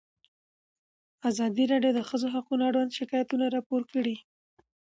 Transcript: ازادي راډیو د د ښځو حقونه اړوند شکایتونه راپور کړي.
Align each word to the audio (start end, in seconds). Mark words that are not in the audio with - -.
ازادي 1.29 1.63
راډیو 1.71 1.91
د 1.95 1.97
د 1.97 1.99
ښځو 2.09 2.27
حقونه 2.35 2.63
اړوند 2.69 2.95
شکایتونه 2.99 3.45
راپور 3.55 3.81
کړي. 3.93 4.15